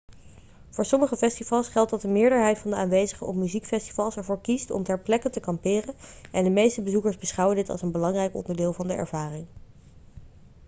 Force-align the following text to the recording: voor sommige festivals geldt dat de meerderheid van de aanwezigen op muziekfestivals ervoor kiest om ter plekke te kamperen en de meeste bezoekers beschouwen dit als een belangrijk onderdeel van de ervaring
voor 0.69 0.85
sommige 0.85 1.17
festivals 1.17 1.67
geldt 1.67 1.89
dat 1.91 2.01
de 2.01 2.07
meerderheid 2.07 2.57
van 2.59 2.71
de 2.71 2.77
aanwezigen 2.77 3.27
op 3.27 3.35
muziekfestivals 3.35 4.15
ervoor 4.15 4.41
kiest 4.41 4.71
om 4.71 4.83
ter 4.83 4.99
plekke 4.99 5.29
te 5.29 5.39
kamperen 5.39 5.93
en 6.31 6.43
de 6.43 6.49
meeste 6.49 6.81
bezoekers 6.81 7.17
beschouwen 7.17 7.55
dit 7.55 7.69
als 7.69 7.81
een 7.81 7.91
belangrijk 7.91 8.35
onderdeel 8.35 8.73
van 8.73 8.87
de 8.87 8.93
ervaring 8.93 9.45